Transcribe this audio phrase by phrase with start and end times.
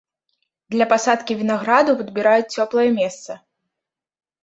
[0.75, 3.41] Для пасадкі вінаграду падбіраюць цёплае месца.